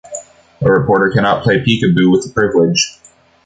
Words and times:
A 0.63 0.71
reporter 0.71 1.11
cannot 1.11 1.43
play 1.43 1.63
peek-a-boo 1.63 2.09
with 2.09 2.23
the 2.23 2.33
privilege. 2.33 2.99